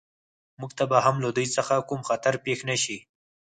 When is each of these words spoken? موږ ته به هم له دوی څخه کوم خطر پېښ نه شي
موږ 0.59 0.71
ته 0.77 0.83
به 0.89 0.97
هم 1.05 1.15
له 1.23 1.29
دوی 1.35 1.47
څخه 1.55 1.75
کوم 1.89 2.01
خطر 2.09 2.33
پېښ 2.45 2.59
نه 2.69 2.75
شي 2.83 2.97